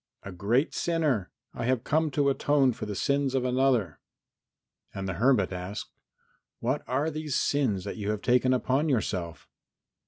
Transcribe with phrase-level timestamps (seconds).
[0.23, 1.29] "A great sinner.
[1.53, 3.99] I have come to atone for the sins of another."
[4.95, 5.91] And the hermit asked,
[6.59, 9.47] "What are these sins you have taken upon yourself?"